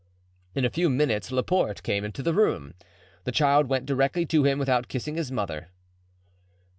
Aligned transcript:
In 0.55 0.65
a 0.65 0.71
few 0.71 0.89
minutes 0.89 1.31
Laporte 1.31 1.83
came 1.83 2.03
into 2.03 2.23
the 2.23 2.33
room. 2.33 2.73
The 3.23 3.31
child 3.31 3.67
went 3.69 3.85
directly 3.85 4.25
to 4.25 4.43
him 4.43 4.57
without 4.57 4.87
kissing 4.87 5.13
his 5.15 5.31
mother. 5.31 5.67